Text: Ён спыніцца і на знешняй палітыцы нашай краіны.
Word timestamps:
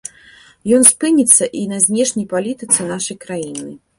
Ён 0.77 0.85
спыніцца 0.91 1.43
і 1.59 1.67
на 1.75 1.83
знешняй 1.85 2.27
палітыцы 2.33 2.89
нашай 2.95 3.17
краіны. 3.27 3.71